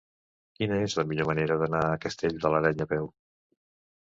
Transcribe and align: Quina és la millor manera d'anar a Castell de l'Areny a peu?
Quina 0.59 0.79
és 0.85 0.95
la 0.99 1.05
millor 1.11 1.29
manera 1.31 1.57
d'anar 1.65 1.83
a 1.91 1.99
Castell 2.07 2.41
de 2.47 2.53
l'Areny 2.55 2.83
a 2.89 2.89
peu? 2.97 3.07